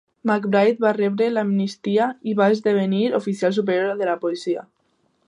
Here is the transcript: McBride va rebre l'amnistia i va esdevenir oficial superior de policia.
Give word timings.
McBride 0.27 0.85
va 0.85 0.93
rebre 0.95 1.27
l'amnistia 1.35 2.07
i 2.31 2.35
va 2.41 2.49
esdevenir 2.55 3.05
oficial 3.21 3.55
superior 3.59 3.95
de 4.01 4.17
policia. 4.25 4.65